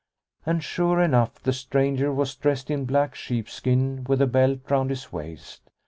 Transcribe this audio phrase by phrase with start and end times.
[0.47, 5.13] And sure enough the stranger was dressed in black sheepskin with a belt round his
[5.13, 5.69] waist.